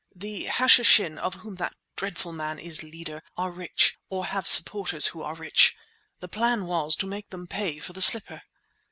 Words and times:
"The 0.15 0.45
Hashishin, 0.47 1.19
of 1.19 1.35
whom 1.35 1.57
that 1.57 1.75
dreadful 1.95 2.33
man 2.33 2.57
is 2.57 2.81
leader, 2.81 3.21
are 3.37 3.51
rich, 3.51 3.99
or 4.09 4.25
have 4.25 4.47
supporters 4.47 5.05
who 5.13 5.21
are 5.21 5.35
rich. 5.35 5.75
The 6.21 6.27
plan 6.27 6.65
was 6.65 6.95
to 6.95 7.05
make 7.05 7.29
them 7.29 7.45
pay 7.45 7.77
for 7.77 7.93
the 7.93 8.01
slipper." 8.01 8.41